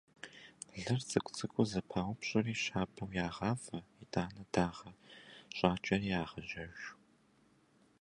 Лыр 0.81 1.01
цӀыкӀу-цӀыкӀуу 1.09 1.69
зэпаупщӀри 1.71 2.53
щабэу 2.63 3.11
ягъавэ, 3.25 3.79
итӀанэ 4.03 4.43
дагъэ 4.53 4.91
щӀакӀэри 5.55 6.09
ягъажьэж. 6.21 6.77